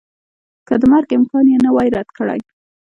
که 0.67 0.73
د 0.81 0.83
مرګ 0.91 1.09
امکان 1.17 1.45
یې 1.51 1.57
نه 1.65 1.71
وای 1.75 1.89
رد 1.95 2.09
کړی 2.17 2.39